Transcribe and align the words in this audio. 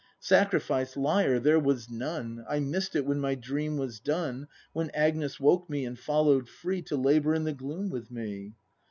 Sacrifice! 0.19 0.97
Liar! 0.97 1.37
there 1.37 1.59
was 1.59 1.91
none! 1.91 2.43
I 2.49 2.59
miss'd 2.59 2.95
it 2.95 3.05
when 3.05 3.19
my 3.19 3.35
Dream 3.35 3.77
was 3.77 3.99
done, 3.99 4.47
When 4.73 4.89
Agnes 4.95 5.39
woke 5.39 5.69
me— 5.69 5.85
and 5.85 5.95
follow'd 5.99 6.49
free 6.49 6.81
To 6.81 6.97
labour 6.97 7.35
in 7.35 7.43
the 7.43 7.53
gloom 7.53 7.91
with 7.91 8.09
me. 8.09 8.53